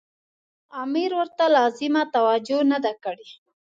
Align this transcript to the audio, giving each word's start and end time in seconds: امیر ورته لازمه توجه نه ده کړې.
امیر 0.83 1.11
ورته 1.19 1.43
لازمه 1.57 2.03
توجه 2.15 2.59
نه 2.71 2.77
ده 2.85 2.93
کړې. 3.03 3.27